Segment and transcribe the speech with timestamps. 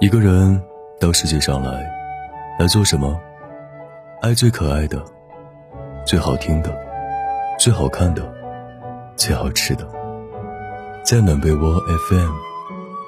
[0.00, 0.60] 一个人
[1.00, 1.88] 到世界上来，
[2.58, 3.16] 来做什么？
[4.20, 5.02] 爱最可爱的、
[6.04, 6.76] 最好听的、
[7.60, 8.22] 最好看的、
[9.16, 9.88] 最好吃的。
[11.04, 12.32] 在暖被窝 FM，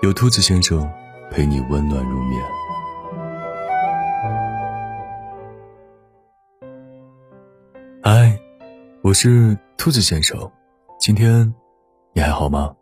[0.02, 0.88] 有兔子先生
[1.28, 2.42] 陪你温暖入眠。
[8.00, 8.38] 嗨，
[9.02, 10.38] 我是兔子先生，
[11.00, 11.52] 今天
[12.12, 12.72] 你还好吗？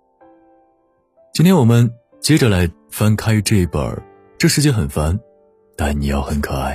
[1.33, 1.91] 今天我们。
[2.25, 3.83] 接着来翻开这本
[4.39, 5.21] 《这世界很烦，
[5.77, 6.75] 但你要很可爱》，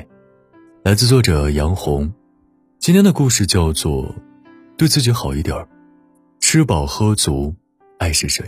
[0.84, 2.14] 来自作者杨红。
[2.78, 4.04] 今天的故事叫做
[4.78, 5.68] 《对自己好一点
[6.40, 7.56] 吃饱喝足，
[7.98, 8.46] 爱是谁》。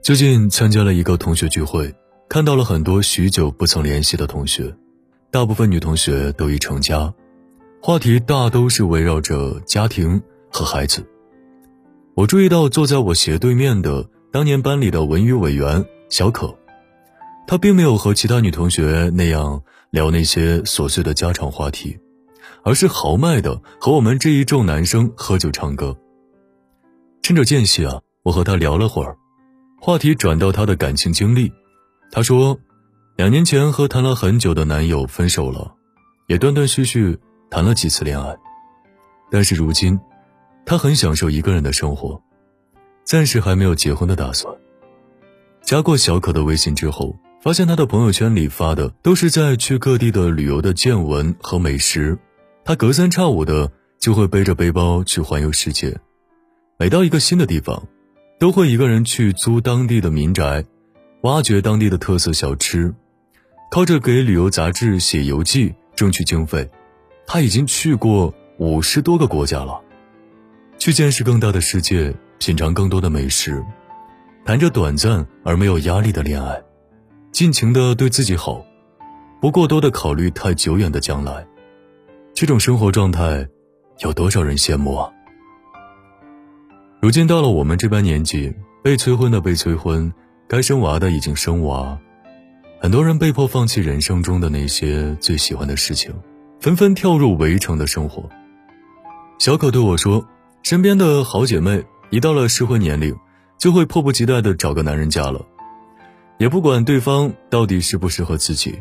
[0.00, 1.92] 最近参加了一个同学聚会，
[2.28, 4.72] 看到了很多许久不曾联系的同学，
[5.32, 7.12] 大部分女同学都已成家，
[7.82, 11.04] 话题大都是围绕着家庭和孩子。
[12.14, 14.08] 我注意到坐在我斜对面的。
[14.32, 16.56] 当年班里的文娱委员小可，
[17.46, 21.98] 她并没有和其他女同学那样聊那些琐碎的家常话题，
[22.64, 25.94] 而是豪迈的和我们这一众男生喝酒唱歌。
[27.20, 29.18] 趁着间隙啊，我和她聊了会儿，
[29.78, 31.52] 话题转到她的感情经历。
[32.10, 32.58] 她说，
[33.16, 35.74] 两年前和谈了很久的男友分手了，
[36.26, 37.18] 也断断续续
[37.50, 38.34] 谈了几次恋爱，
[39.30, 40.00] 但是如今，
[40.64, 42.18] 她很享受一个人的生活。
[43.04, 44.54] 暂时还没有结婚的打算。
[45.62, 52.18] 加过小可的微信之后，发现他的朋友圈里发的都是在去各地的旅游的见闻和美食。
[52.64, 55.98] 他隔三差五的就会背着背包去环游世界，
[56.78, 57.88] 每到一个新的地方，
[58.38, 60.64] 都会一个人去租当地的民宅，
[61.22, 62.94] 挖掘当地的特色小吃，
[63.70, 66.70] 靠着给旅游杂志写游记争取经费。
[67.26, 69.80] 他已经去过五十多个国家了，
[70.78, 72.14] 去见识更大的世界。
[72.44, 73.64] 品尝更多的美食，
[74.44, 76.60] 谈着短暂而没有压力的恋爱，
[77.30, 78.66] 尽情的对自己好，
[79.40, 81.46] 不过多的考虑太久远的将来。
[82.34, 83.46] 这种生活状态，
[84.00, 85.08] 有多少人羡慕啊？
[87.00, 90.12] 如今到了我们这般年纪，被催婚的被催婚，
[90.48, 91.96] 该生娃的已经生娃，
[92.80, 96.12] 很多人被迫放弃人生中的那些最喜欢的事情，
[96.58, 98.28] 纷纷跳入围城的生活。
[99.38, 100.26] 小可对我说
[100.64, 103.16] ：“身边的好姐妹。”一到了适婚年龄，
[103.56, 105.42] 就会迫不及待的找个男人嫁了，
[106.36, 108.78] 也不管对方到底适不适合自己。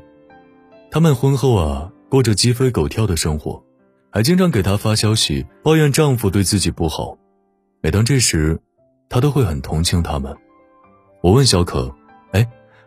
[0.91, 3.63] 他们婚后啊，过着鸡飞狗跳的生活，
[4.11, 7.17] 还经常给他发消息抱怨丈夫对自己不好。
[7.81, 8.59] 每当这时，
[9.07, 10.35] 他都会很同情他们。
[11.21, 11.95] 我问小可
[12.33, 12.45] ：“哎，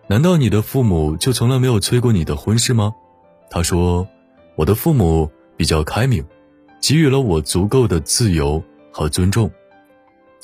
[0.08, 2.92] 难道你的父母就从来没有催过你的婚事吗？”
[3.48, 4.06] 他说
[4.56, 6.22] ：“我的父母比较开明，
[6.82, 8.62] 给予了我足够的自由
[8.92, 9.50] 和尊重。”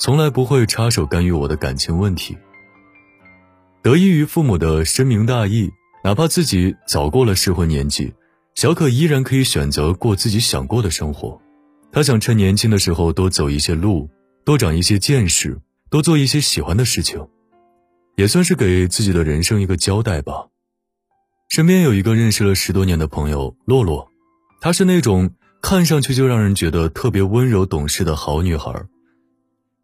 [0.01, 2.35] 从来不会插手干预我的感情问题。
[3.83, 5.69] 得益于父母的深明大义，
[6.03, 8.11] 哪怕自己早过了适婚年纪，
[8.55, 11.39] 小可依然可以选择过自己想过的生活。
[11.91, 14.09] 他想趁年轻的时候多走一些路，
[14.43, 17.27] 多长一些见识，多做一些喜欢的事情，
[18.15, 20.47] 也算是给自己的人生一个交代吧。
[21.47, 24.09] 身边有一个认识了十多年的朋友洛洛，
[24.61, 25.29] 她是那种
[25.61, 28.83] 看上去就让人觉得特别温柔懂事的好女孩。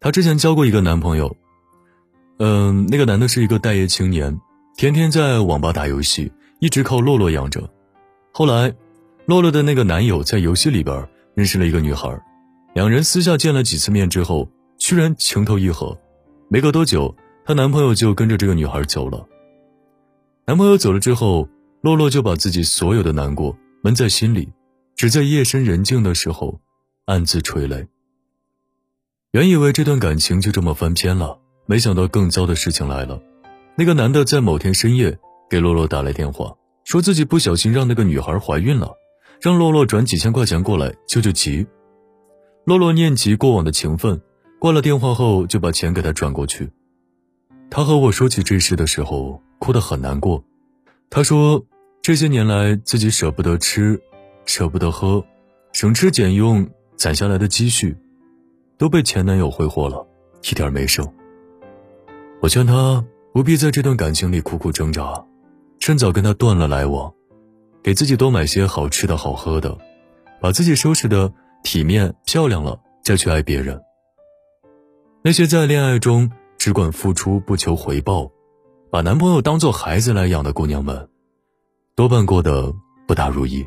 [0.00, 1.36] 她之前交过一个男朋友，
[2.38, 4.40] 嗯，那个男的是一个待业青年，
[4.76, 7.68] 天天在网吧打游戏，一直靠洛洛养着。
[8.32, 8.72] 后来，
[9.26, 12.08] 洛洛的那个男友在游戏里边认识了一个女孩，
[12.74, 14.48] 两人私下见了几次面之后，
[14.78, 15.98] 居然情投意合。
[16.48, 17.12] 没隔多久，
[17.44, 19.26] 她男朋友就跟着这个女孩走了。
[20.46, 21.48] 男朋友走了之后，
[21.82, 24.48] 洛洛就把自己所有的难过闷在心里，
[24.94, 26.60] 只在夜深人静的时候
[27.06, 27.84] 暗自垂泪。
[29.32, 33.20] 原以为这段感情就这么翻篇了，没想到更糟的事情来了。
[33.76, 35.18] 那个男的在某天深夜
[35.50, 38.94] 给洛洛打来电话，说自己不小心让那个女孩怀孕了，
[39.38, 41.66] 让洛洛转几千块钱过来救救急。
[42.64, 44.18] 洛洛念及过往的情分，
[44.58, 46.70] 挂了电话后就把钱给他转过去。
[47.68, 50.42] 他和我说起这事的时候，哭得很难过。
[51.10, 51.66] 他说
[52.00, 54.00] 这些年来自己舍不得吃，
[54.46, 55.22] 舍不得喝，
[55.74, 57.94] 省吃俭用攒下来的积蓄。
[58.78, 60.06] 都被前男友挥霍了，
[60.50, 61.06] 一点没剩。
[62.40, 63.04] 我劝他
[63.34, 65.24] 不必在这段感情里苦苦挣扎，
[65.80, 67.12] 趁早跟他断了来往，
[67.82, 69.76] 给自己多买些好吃的好喝的，
[70.40, 71.32] 把自己收拾的
[71.64, 73.82] 体面漂亮了，再去爱别人。
[75.22, 78.30] 那些在恋爱中只管付出不求回报，
[78.90, 81.08] 把男朋友当做孩子来养的姑娘们，
[81.96, 82.72] 多半过得
[83.08, 83.66] 不大如意。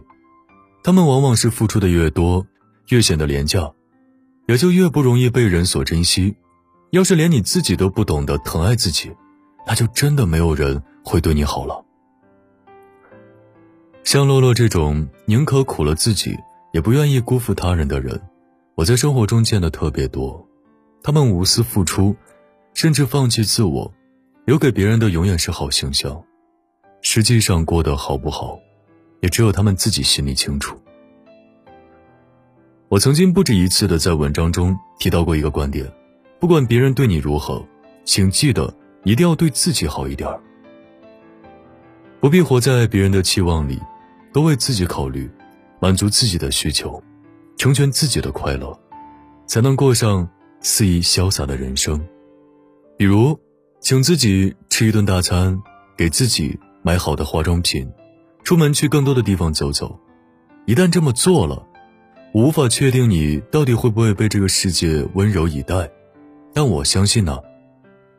[0.83, 2.47] 她们往往是付出的越多，
[2.87, 3.73] 越显得廉价。
[4.47, 6.35] 也就越不容易被人所珍惜。
[6.91, 9.11] 要是连你自己都不懂得疼爱自己，
[9.65, 11.85] 那就真的没有人会对你好了。
[14.03, 16.37] 像洛洛这种宁可苦了自己，
[16.73, 18.19] 也不愿意辜负他人的人，
[18.75, 20.45] 我在生活中见的特别多。
[21.03, 22.15] 他们无私付出，
[22.73, 23.93] 甚至放弃自我，
[24.45, 26.21] 留给别人的永远是好形象。
[27.03, 28.59] 实际上过得好不好，
[29.21, 30.80] 也只有他们自己心里清楚。
[32.91, 35.89] 我曾经不止一次的在文章中提到过一个观点：
[36.41, 37.65] 不管别人对你如何，
[38.03, 38.73] 请记得
[39.05, 40.41] 一定要对自己好一点儿
[42.19, 43.79] 不必活在别人的期望里，
[44.33, 45.31] 多为自己考虑，
[45.79, 47.01] 满足自己的需求，
[47.55, 48.77] 成全自己的快乐，
[49.45, 50.27] 才能过上
[50.59, 51.97] 肆意潇洒的人生。
[52.97, 53.39] 比如，
[53.79, 55.57] 请自己吃一顿大餐，
[55.97, 56.59] 给自己。
[56.83, 57.87] 买好的化妆品，
[58.43, 59.99] 出门去更多的地方走走。
[60.65, 61.67] 一旦这么做了，
[62.33, 65.91] 无法确定你到底会不会被这个世界温柔以待，
[66.53, 67.37] 但我相信呢，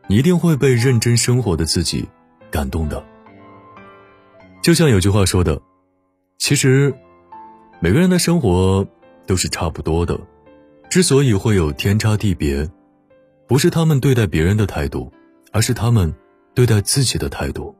[0.07, 2.07] 你一定会被认真生活的自己
[2.51, 3.03] 感动的。
[4.61, 5.59] 就像有句话说的，
[6.37, 6.93] 其实
[7.79, 8.87] 每个人的生活
[9.25, 10.19] 都是差不多的，
[10.91, 12.69] 之所以会有天差地别，
[13.47, 15.11] 不是他们对待别人的态度，
[15.51, 16.13] 而是他们
[16.53, 17.75] 对待自己的态度。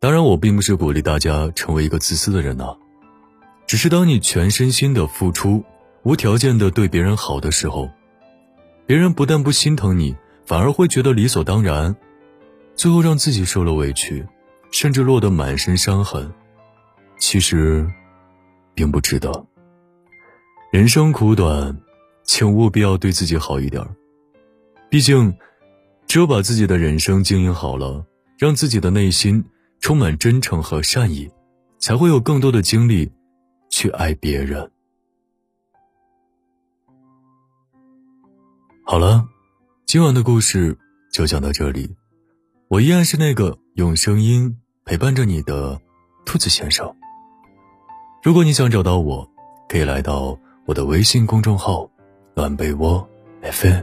[0.00, 2.76] 当然，我并不是鼓励大家成为一个自私的人呐，
[3.72, 5.64] 只是当你全身心的付出，
[6.02, 7.88] 无条件的对别人好的时候，
[8.84, 10.14] 别人不但不心疼你，
[10.44, 11.96] 反而会觉得理所当然，
[12.76, 14.26] 最后让自己受了委屈，
[14.72, 16.30] 甚至落得满身伤痕。
[17.18, 17.90] 其实，
[18.74, 19.46] 并不值得。
[20.70, 21.74] 人生苦短，
[22.24, 23.82] 请务必要对自己好一点
[24.90, 25.34] 毕竟，
[26.06, 28.04] 只有把自己的人生经营好了，
[28.36, 29.42] 让自己的内心。
[29.80, 31.30] 充满真诚和善意，
[31.78, 33.10] 才会有更多的精力
[33.72, 34.70] 去爱别人。
[38.84, 39.26] 好了，
[39.86, 40.76] 今晚的故事
[41.10, 41.96] 就讲到这里。
[42.68, 45.80] 我依然是那个用声音陪伴着你的
[46.26, 46.94] 兔子先生。
[48.22, 49.26] 如果你想找到我，
[49.70, 51.90] 可以来到我的微信公众号
[52.36, 53.08] “暖被窝
[53.40, 53.82] FM”，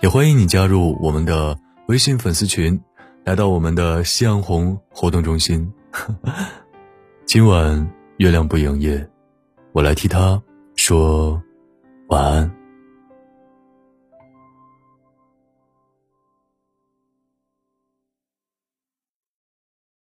[0.00, 1.56] 也欢迎你加入我们的
[1.86, 2.82] 微信粉丝群。
[3.24, 5.72] 来到我们的夕阳红活动中心，
[7.24, 9.04] 今晚月亮不营业，
[9.72, 10.40] 我来替他
[10.76, 11.40] 说
[12.08, 12.63] 晚安。